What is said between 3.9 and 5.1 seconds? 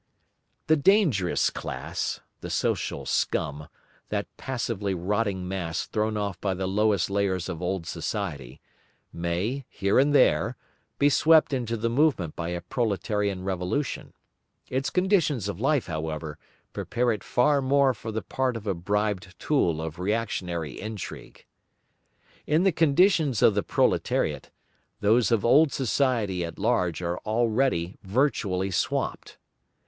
that passively